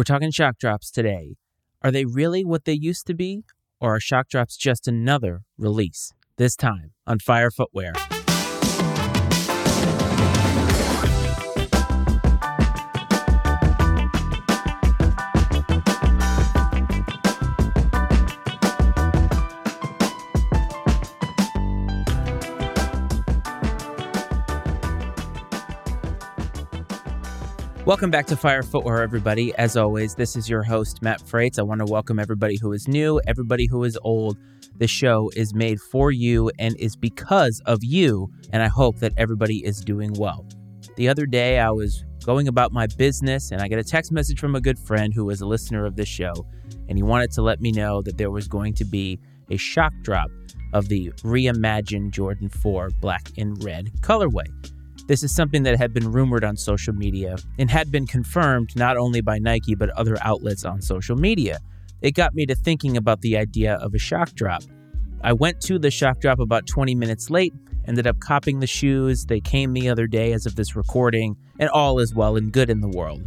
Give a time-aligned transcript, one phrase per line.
[0.00, 1.36] We're talking shock drops today.
[1.82, 3.44] Are they really what they used to be?
[3.82, 6.14] Or are shock drops just another release?
[6.38, 7.92] This time on Fire Footwear.
[27.90, 29.52] Welcome back to Fire Footwear, everybody.
[29.56, 31.58] As always, this is your host, Matt Frates.
[31.58, 34.38] I want to welcome everybody who is new, everybody who is old.
[34.76, 39.12] The show is made for you and is because of you, and I hope that
[39.16, 40.46] everybody is doing well.
[40.94, 44.38] The other day, I was going about my business, and I got a text message
[44.38, 46.46] from a good friend who was a listener of this show,
[46.88, 49.18] and he wanted to let me know that there was going to be
[49.50, 50.30] a shock drop
[50.72, 54.46] of the reimagined Jordan 4 black and red colorway.
[55.10, 58.96] This is something that had been rumored on social media and had been confirmed not
[58.96, 61.58] only by Nike but other outlets on social media.
[62.00, 64.62] It got me to thinking about the idea of a shock drop.
[65.20, 67.52] I went to the shock drop about 20 minutes late,
[67.88, 69.24] ended up copying the shoes.
[69.26, 72.70] They came the other day as of this recording, and all is well and good
[72.70, 73.20] in the world.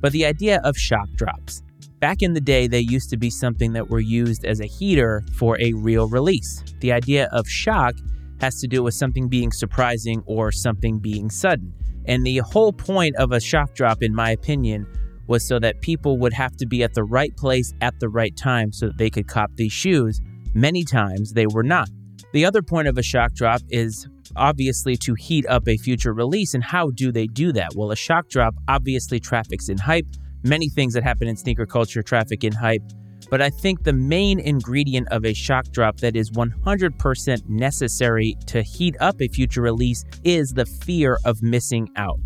[0.00, 1.62] But the idea of shock drops.
[2.00, 5.26] Back in the day, they used to be something that were used as a heater
[5.34, 6.64] for a real release.
[6.80, 7.96] The idea of shock
[8.40, 11.72] has to do with something being surprising or something being sudden.
[12.06, 14.86] And the whole point of a shock drop, in my opinion,
[15.26, 18.34] was so that people would have to be at the right place at the right
[18.36, 20.20] time so that they could cop these shoes.
[20.54, 21.90] Many times they were not.
[22.32, 26.54] The other point of a shock drop is obviously to heat up a future release.
[26.54, 27.74] And how do they do that?
[27.74, 30.06] Well, a shock drop obviously traffics in hype.
[30.44, 32.82] Many things that happen in sneaker culture traffic in hype.
[33.30, 38.62] But I think the main ingredient of a shock drop that is 100% necessary to
[38.62, 42.18] heat up a future release is the fear of missing out.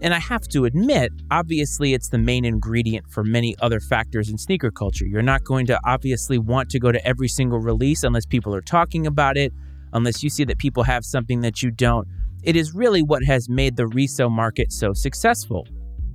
[0.00, 4.36] And I have to admit, obviously, it's the main ingredient for many other factors in
[4.36, 5.06] sneaker culture.
[5.06, 8.60] You're not going to obviously want to go to every single release unless people are
[8.60, 9.52] talking about it,
[9.92, 12.06] unless you see that people have something that you don't.
[12.42, 15.66] It is really what has made the resale market so successful.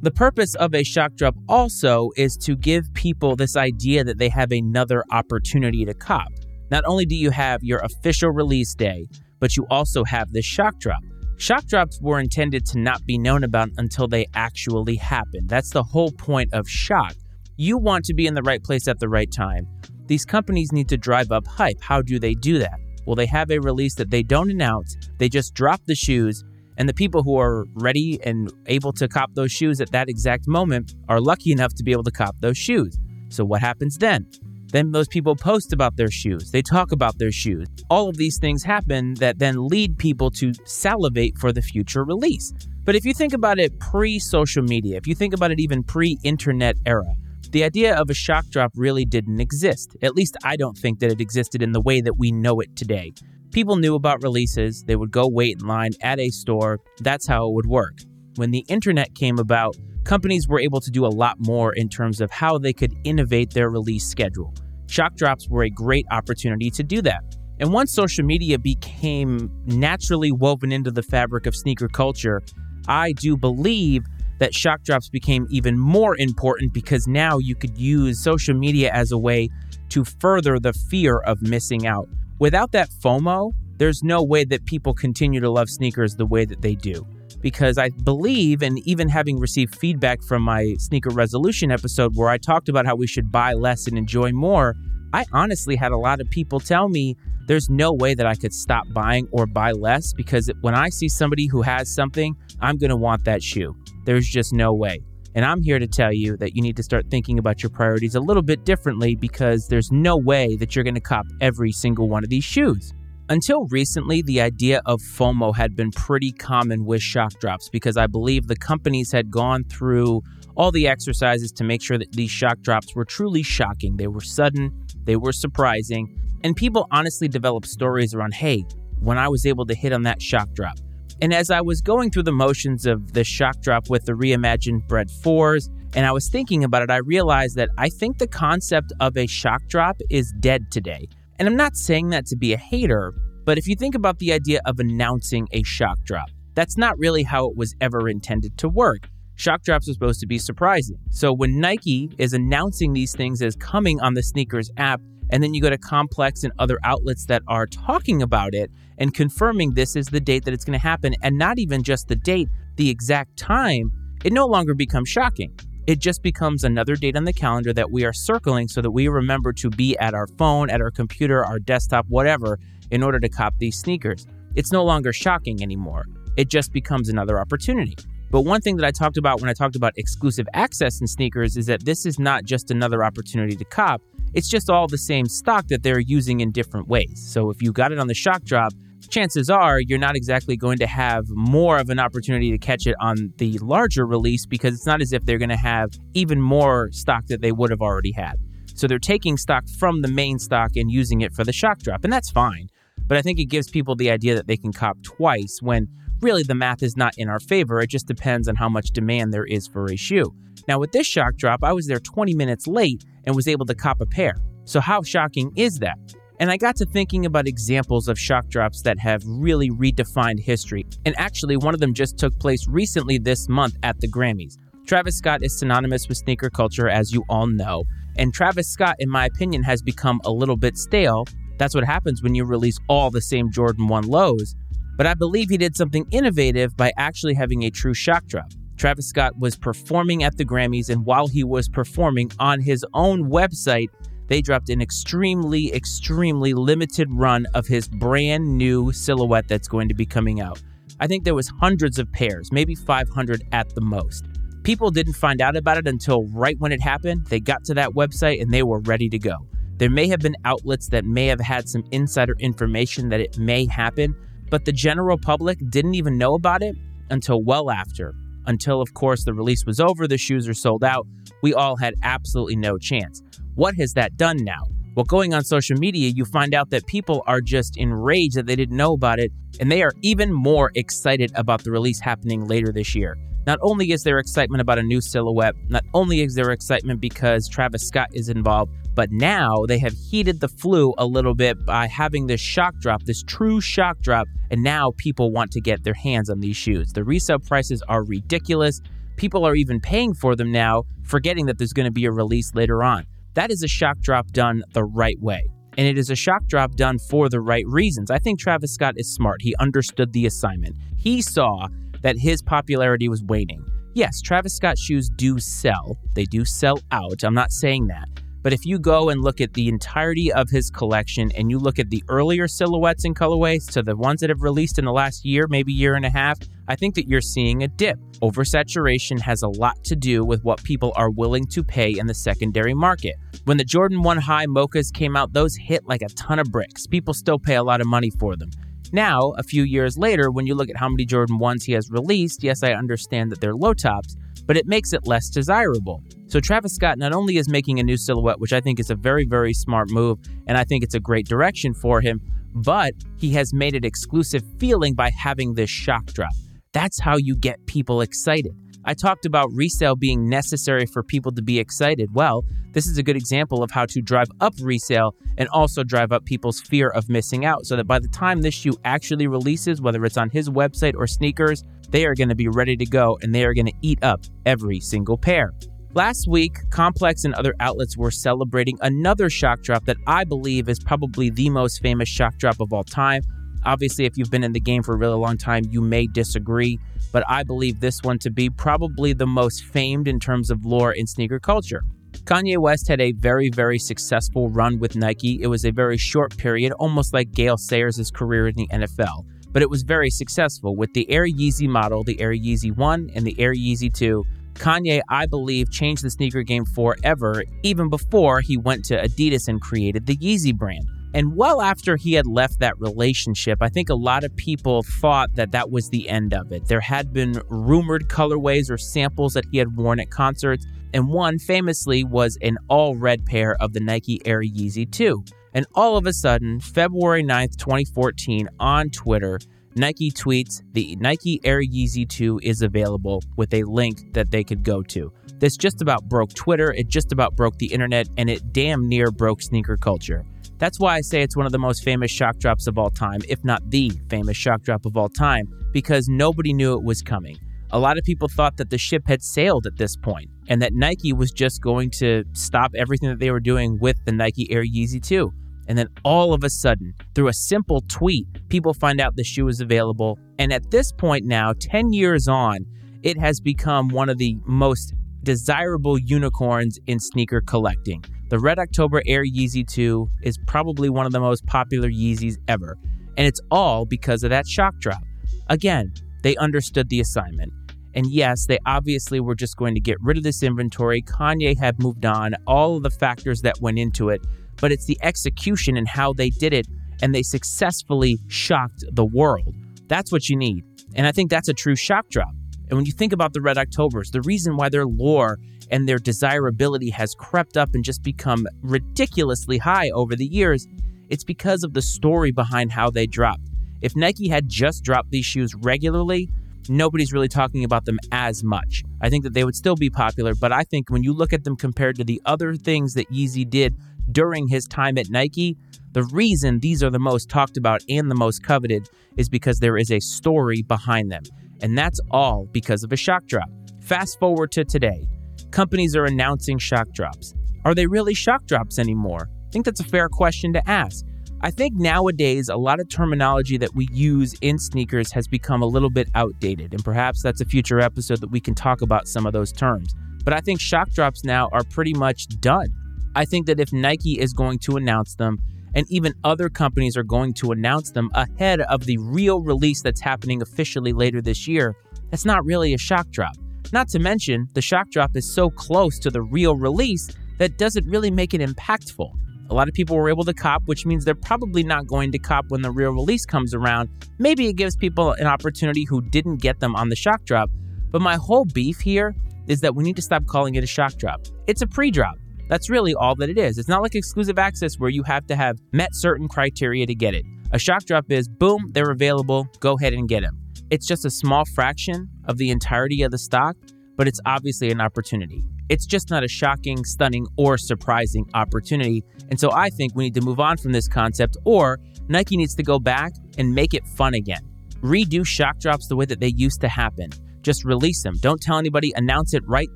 [0.01, 4.29] The purpose of a shock drop also is to give people this idea that they
[4.29, 6.31] have another opportunity to cop.
[6.71, 9.07] Not only do you have your official release day,
[9.41, 11.01] but you also have this shock drop.
[11.35, 15.47] Shock drops were intended to not be known about until they actually happen.
[15.47, 17.13] That's the whole point of shock.
[17.57, 19.67] You want to be in the right place at the right time.
[20.05, 21.81] These companies need to drive up hype.
[21.81, 22.79] How do they do that?
[23.05, 26.43] Well, they have a release that they don't announce, they just drop the shoes
[26.79, 30.47] and the people who are ready and able to cop those shoes at that exact
[30.47, 32.97] moment are lucky enough to be able to cop those shoes.
[33.27, 34.25] So, what happens then?
[34.71, 36.51] Then those people post about their shoes.
[36.51, 37.67] They talk about their shoes.
[37.89, 42.53] All of these things happen that then lead people to salivate for the future release.
[42.85, 45.83] But if you think about it pre social media, if you think about it even
[45.83, 47.13] pre internet era,
[47.51, 49.97] the idea of a shock drop really didn't exist.
[50.01, 52.75] At least I don't think that it existed in the way that we know it
[52.75, 53.11] today.
[53.51, 56.79] People knew about releases, they would go wait in line at a store.
[56.99, 57.97] That's how it would work.
[58.35, 62.21] When the internet came about, companies were able to do a lot more in terms
[62.21, 64.53] of how they could innovate their release schedule.
[64.87, 67.23] Shock drops were a great opportunity to do that.
[67.59, 72.41] And once social media became naturally woven into the fabric of sneaker culture,
[72.87, 74.03] I do believe
[74.37, 79.11] that shock drops became even more important because now you could use social media as
[79.11, 79.49] a way
[79.89, 82.07] to further the fear of missing out.
[82.39, 86.61] Without that FOMO, there's no way that people continue to love sneakers the way that
[86.61, 87.05] they do.
[87.41, 92.37] Because I believe, and even having received feedback from my sneaker resolution episode where I
[92.37, 94.75] talked about how we should buy less and enjoy more,
[95.11, 97.17] I honestly had a lot of people tell me
[97.47, 101.09] there's no way that I could stop buying or buy less because when I see
[101.09, 103.75] somebody who has something, I'm going to want that shoe.
[104.05, 105.01] There's just no way.
[105.35, 108.15] And I'm here to tell you that you need to start thinking about your priorities
[108.15, 112.09] a little bit differently because there's no way that you're going to cop every single
[112.09, 112.93] one of these shoes.
[113.29, 118.07] Until recently, the idea of FOMO had been pretty common with shock drops because I
[118.07, 120.23] believe the companies had gone through
[120.57, 123.97] all the exercises to make sure that these shock drops were truly shocking.
[123.97, 124.71] They were sudden,
[125.03, 128.65] they were surprising, and people honestly developed stories around hey,
[128.99, 130.77] when I was able to hit on that shock drop,
[131.21, 134.87] and as I was going through the motions of the shock drop with the reimagined
[134.87, 138.93] Bred 4s, and I was thinking about it, I realized that I think the concept
[138.99, 141.07] of a shock drop is dead today.
[141.37, 143.13] And I'm not saying that to be a hater,
[143.43, 147.23] but if you think about the idea of announcing a shock drop, that's not really
[147.23, 149.09] how it was ever intended to work.
[149.35, 150.97] Shock drops are supposed to be surprising.
[151.11, 155.53] So when Nike is announcing these things as coming on the SNKRS app, and then
[155.53, 159.95] you go to Complex and other outlets that are talking about it and confirming this
[159.95, 162.89] is the date that it's going to happen, and not even just the date, the
[162.89, 163.91] exact time,
[164.23, 165.57] it no longer becomes shocking.
[165.87, 169.07] It just becomes another date on the calendar that we are circling so that we
[169.07, 172.59] remember to be at our phone, at our computer, our desktop, whatever,
[172.91, 174.27] in order to cop these sneakers.
[174.55, 176.05] It's no longer shocking anymore.
[176.37, 177.95] It just becomes another opportunity.
[178.31, 181.57] But one thing that I talked about when I talked about exclusive access in sneakers
[181.57, 184.01] is that this is not just another opportunity to cop,
[184.33, 187.21] it's just all the same stock that they're using in different ways.
[187.31, 188.73] So if you got it on the shock drop,
[189.09, 192.95] chances are you're not exactly going to have more of an opportunity to catch it
[192.99, 196.89] on the larger release because it's not as if they're going to have even more
[196.91, 198.35] stock that they would have already had.
[198.75, 202.03] So they're taking stock from the main stock and using it for the shock drop,
[202.03, 202.69] and that's fine.
[203.07, 205.87] But I think it gives people the idea that they can cop twice when
[206.21, 207.79] really the math is not in our favor.
[207.81, 210.33] It just depends on how much demand there is for a shoe.
[210.67, 213.75] Now, with this shock drop, I was there 20 minutes late and was able to
[213.75, 214.35] cop a pair.
[214.65, 215.97] So, how shocking is that?
[216.39, 220.85] And I got to thinking about examples of shock drops that have really redefined history.
[221.05, 224.57] And actually, one of them just took place recently this month at the Grammys.
[224.85, 227.83] Travis Scott is synonymous with sneaker culture, as you all know.
[228.17, 231.25] And Travis Scott, in my opinion, has become a little bit stale.
[231.57, 234.55] That's what happens when you release all the same Jordan 1 lows.
[234.99, 238.51] But I believe he did something innovative by actually having a true shock drop.
[238.75, 243.31] Travis Scott was performing at the Grammys, and while he was performing on his own
[243.31, 243.87] website,
[244.27, 249.93] they dropped an extremely, extremely limited run of his brand new silhouette that's going to
[249.93, 250.61] be coming out.
[250.99, 254.25] I think there was hundreds of pairs, maybe 500 at the most.
[254.63, 257.25] People didn't find out about it until right when it happened.
[257.27, 259.47] They got to that website and they were ready to go.
[259.77, 263.65] There may have been outlets that may have had some insider information that it may
[263.65, 264.13] happen,
[264.49, 266.75] but the general public didn't even know about it
[267.09, 268.13] until well after.
[268.45, 271.05] Until, of course, the release was over, the shoes are sold out.
[271.43, 273.21] We all had absolutely no chance.
[273.55, 274.63] What has that done now?
[274.95, 278.55] Well, going on social media, you find out that people are just enraged that they
[278.55, 282.71] didn't know about it, and they are even more excited about the release happening later
[282.71, 283.15] this year.
[283.45, 287.47] Not only is there excitement about a new silhouette, not only is there excitement because
[287.47, 291.87] Travis Scott is involved, but now they have heated the flu a little bit by
[291.87, 295.93] having this shock drop, this true shock drop, and now people want to get their
[295.93, 296.91] hands on these shoes.
[296.93, 298.81] The resale prices are ridiculous.
[299.17, 302.53] People are even paying for them now, forgetting that there's going to be a release
[302.55, 303.05] later on.
[303.35, 305.43] That is a shock drop done the right way.
[305.77, 308.11] And it is a shock drop done for the right reasons.
[308.11, 309.41] I think Travis Scott is smart.
[309.41, 310.75] He understood the assignment.
[310.97, 311.67] He saw
[312.01, 313.63] that his popularity was waning.
[313.93, 315.97] Yes, Travis Scott shoes do sell.
[316.15, 317.23] They do sell out.
[317.23, 318.07] I'm not saying that.
[318.41, 321.77] But if you go and look at the entirety of his collection and you look
[321.77, 325.25] at the earlier silhouettes and colorways to the ones that have released in the last
[325.25, 327.97] year, maybe year and a half, I think that you're seeing a dip.
[328.21, 332.13] Oversaturation has a lot to do with what people are willing to pay in the
[332.13, 333.15] secondary market.
[333.45, 336.87] When the Jordan 1 High Mochas came out, those hit like a ton of bricks.
[336.87, 338.51] People still pay a lot of money for them.
[338.91, 341.91] Now, a few years later, when you look at how many Jordan 1s he has
[341.91, 344.15] released, yes, I understand that they're low tops,
[344.49, 346.01] but it makes it less desirable.
[346.25, 348.95] So Travis Scott not only is making a new silhouette, which I think is a
[348.95, 352.19] very, very smart move, and I think it's a great direction for him,
[352.55, 356.31] but he has made it exclusive feeling by having this shock drop.
[356.73, 358.55] That's how you get people excited.
[358.89, 362.09] I talked about resale being necessary for people to be excited.
[362.15, 366.11] Well, this is a good example of how to drive up resale and also drive
[366.11, 369.79] up people's fear of missing out so that by the time this shoe actually releases,
[369.79, 373.19] whether it's on his website or SNKRS, they are going to be ready to go
[373.21, 375.53] and they are going to eat up every single pair.
[375.93, 380.79] Last week, Complex and other outlets were celebrating another shock drop that I believe is
[380.79, 383.21] probably the most famous shock drop of all time.
[383.65, 386.79] Obviously, if you've been in the game for a really long time, you may disagree,
[387.11, 390.93] but I believe this one to be probably the most famed in terms of lore
[390.93, 391.83] in sneaker culture.
[392.23, 395.39] Kanye West had a very, very successful run with Nike.
[395.41, 399.61] It was a very short period, almost like Gale Sayers' career in the NFL but
[399.61, 403.39] it was very successful with the Air Yeezy model, the Air Yeezy 1 and the
[403.39, 404.23] Air Yeezy 2.
[404.53, 409.61] Kanye, I believe, changed the sneaker game forever, even before he went to Adidas and
[409.61, 410.85] created the Yeezy brand.
[411.13, 415.33] And well after he had left that relationship, I think a lot of people thought
[415.35, 416.67] that that was the end of it.
[416.67, 421.39] There had been rumored colorways or samples that he had worn at concerts, and one
[421.39, 425.23] famously was an all red pair of the Nike Air Yeezy 2.
[425.55, 429.39] And all of a sudden, February 9th, 2014, on Twitter,
[429.75, 434.63] Nike tweets the Nike Air Yeezy 2 is available with a link that they could
[434.63, 435.11] go to.
[435.39, 439.09] This just about broke Twitter, it just about broke the internet, and it damn near
[439.09, 440.25] broke sneaker culture.
[440.59, 443.21] That's why I say it's one of the most famous shock drops of all time,
[443.29, 447.37] if not the famous shock drop of all time, because nobody knew it was coming.
[447.71, 450.73] A lot of people thought that the ship had sailed at this point and that
[450.73, 454.65] Nike was just going to stop everything that they were doing with the Nike Air
[454.65, 455.31] Yeezy 2.
[455.69, 459.47] And then all of a sudden, through a simple tweet, people find out the shoe
[459.47, 460.19] is available.
[460.39, 462.65] And at this point now, 10 years on,
[463.03, 468.03] it has become one of the most desirable unicorns in sneaker collecting.
[468.29, 472.77] The Red October Air Yeezy 2 is probably one of the most popular Yeezys ever,
[473.17, 475.01] and it's all because of that shock drop.
[475.47, 477.51] Again, they understood the assignment.
[477.95, 481.01] And yes, they obviously were just going to get rid of this inventory.
[481.01, 484.21] Kanye had moved on, all of the factors that went into it,
[484.61, 486.67] but it's the execution and how they did it,
[487.01, 489.55] and they successfully shocked the world.
[489.87, 490.63] That's what you need.
[490.93, 492.35] And I think that's a true shock drop.
[492.69, 495.39] And when you think about the Red Octobers, the reason why their lore
[495.71, 500.67] and their desirability has crept up and just become ridiculously high over the years,
[501.09, 503.49] it's because of the story behind how they dropped.
[503.81, 506.29] If Nike had just dropped these shoes regularly,
[506.67, 508.83] nobody's really talking about them as much.
[509.01, 511.43] I think that they would still be popular, but I think when you look at
[511.43, 513.75] them compared to the other things that Yeezy did
[514.11, 515.57] during his time at Nike,
[515.93, 519.77] the reason these are the most talked about and the most coveted is because there
[519.77, 521.23] is a story behind them.
[521.61, 523.49] And that's all because of a shock drop.
[523.81, 525.07] Fast forward to today.
[525.51, 527.33] Companies are announcing shock drops.
[527.65, 529.29] Are they really shock drops anymore?
[529.47, 531.05] I think that's a fair question to ask.
[531.41, 535.65] I think nowadays a lot of terminology that we use in sneakers has become a
[535.65, 539.25] little bit outdated, and perhaps that's a future episode that we can talk about some
[539.25, 539.93] of those terms.
[540.25, 542.67] But I think shock drops now are pretty much done.
[543.15, 545.39] I think that if Nike is going to announce them,
[545.75, 550.01] and even other companies are going to announce them ahead of the real release that's
[550.01, 551.75] happening officially later this year,
[552.09, 553.35] that's not really a shock drop.
[553.71, 557.85] Not to mention, the shock drop is so close to the real release that doesn't
[557.85, 559.11] really make it impactful.
[559.49, 562.19] A lot of people were able to cop, which means they're probably not going to
[562.19, 563.89] cop when the real release comes around.
[564.19, 567.49] Maybe it gives people an opportunity who didn't get them on the shock drop.
[567.91, 569.15] But my whole beef here
[569.47, 571.21] is that we need to stop calling it a shock drop.
[571.47, 572.15] It's a pre drop.
[572.49, 573.57] That's really all that it is.
[573.57, 577.13] It's not like exclusive access where you have to have met certain criteria to get
[577.13, 577.23] it.
[577.51, 580.37] A shock drop is boom, they're available, go ahead and get them.
[580.71, 583.55] It's just a small fraction of the entirety of the stock,
[583.95, 585.43] but it's obviously an opportunity.
[585.69, 589.03] It's just not a shocking, stunning, or surprising opportunity.
[589.29, 592.55] And so I think we need to move on from this concept, or Nike needs
[592.55, 594.41] to go back and make it fun again.
[594.81, 597.11] Redo shock drops the way that they used to happen.
[597.41, 598.15] Just release them.
[598.19, 599.69] Don't tell anybody, announce it right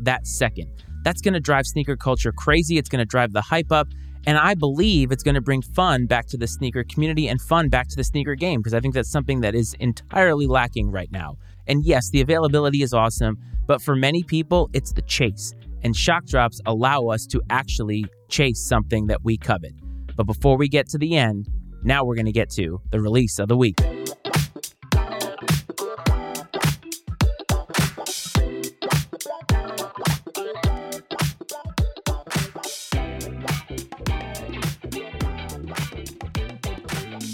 [0.00, 0.70] that second.
[1.02, 2.78] That's going to drive sneaker culture crazy.
[2.78, 3.88] It's going to drive the hype up.
[4.26, 7.68] And I believe it's going to bring fun back to the sneaker community and fun
[7.68, 11.10] back to the sneaker game because I think that's something that is entirely lacking right
[11.10, 11.36] now.
[11.66, 15.54] And yes, the availability is awesome, but for many people, it's the chase.
[15.82, 19.72] And shock drops allow us to actually chase something that we covet.
[20.16, 21.48] But before we get to the end,
[21.82, 23.80] now we're going to get to the release of the week.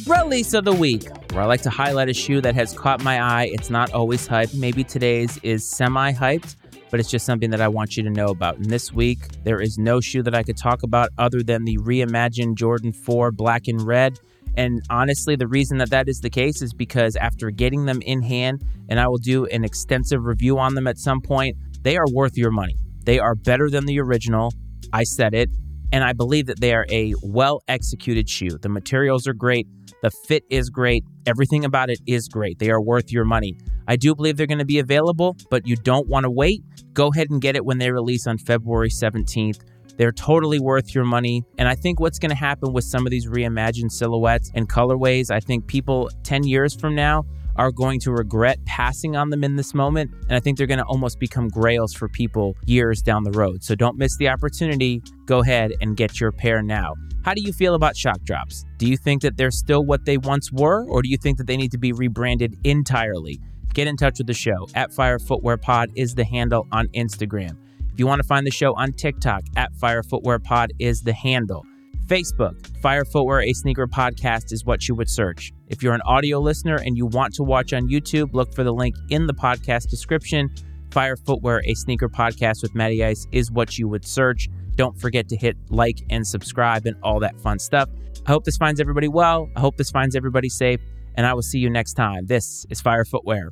[0.08, 3.20] Release of the week, where I like to highlight a shoe that has caught my
[3.20, 3.50] eye.
[3.52, 4.54] It's not always hyped.
[4.54, 6.56] Maybe today's is semi hyped,
[6.90, 8.56] but it's just something that I want you to know about.
[8.56, 11.76] And this week, there is no shoe that I could talk about other than the
[11.76, 14.18] reimagined Jordan 4 black and red.
[14.56, 18.22] And honestly, the reason that that is the case is because after getting them in
[18.22, 22.06] hand, and I will do an extensive review on them at some point, they are
[22.14, 22.76] worth your money.
[23.04, 24.54] They are better than the original.
[24.90, 25.50] I said it.
[25.92, 28.59] And I believe that they are a well executed shoe.
[28.61, 29.66] The materials are great,
[30.02, 32.59] the fit is great, everything about it is great.
[32.59, 33.57] They are worth your money.
[33.87, 36.62] I do believe they're going to be available, but you don't want to wait.
[36.92, 39.61] Go ahead and get it when they release on February 17th.
[39.97, 41.42] They're totally worth your money.
[41.59, 45.30] And I think what's going to happen with some of these reimagined silhouettes and colorways,
[45.30, 47.25] I think people 10 years from now
[47.58, 50.10] are going to regret passing on them in this moment.
[50.28, 53.62] And I think they're going to almost become grails for people years down the road.
[53.62, 55.02] So don't miss the opportunity.
[55.26, 56.94] Go ahead and get your pair now.
[57.24, 58.64] How do you feel about shock drops?
[58.78, 61.46] Do you think that they're still what they once were, or do you think that
[61.46, 63.40] they need to be rebranded entirely?
[63.74, 64.66] Get in touch with the show.
[64.74, 67.56] At Fire Footwear Pod is the handle on Instagram.
[67.92, 71.12] If you want to find the show on TikTok, at Fire Footwear Pod is the
[71.12, 71.66] handle.
[72.08, 75.52] Facebook, Fire Footwear, a sneaker podcast is what you would search.
[75.66, 78.72] If you're an audio listener and you want to watch on YouTube, look for the
[78.72, 80.48] link in the podcast description.
[80.90, 84.48] Fire Footwear, a sneaker podcast with Matty Ice is what you would search.
[84.74, 87.90] Don't forget to hit like and subscribe and all that fun stuff.
[88.26, 89.50] I hope this finds everybody well.
[89.54, 90.80] I hope this finds everybody safe.
[91.14, 92.24] And I will see you next time.
[92.24, 93.50] This is Fire Footwear.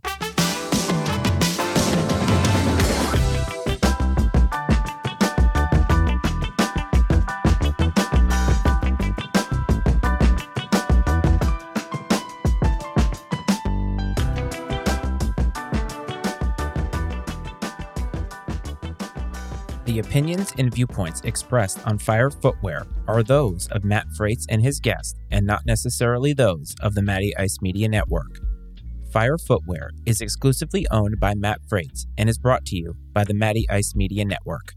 [19.87, 24.81] The opinions and viewpoints expressed on Fire Footwear are those of Matt Frates and his
[24.81, 28.41] guest, and not necessarily those of the Matty Ice Media Network.
[29.13, 33.33] Fire Footwear is exclusively owned by Matt Frates and is brought to you by the
[33.33, 34.75] Matty Ice Media Network.